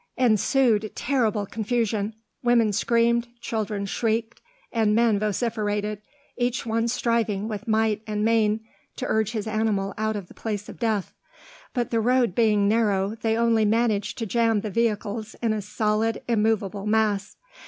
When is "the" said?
10.27-10.33, 11.91-11.99, 14.61-14.71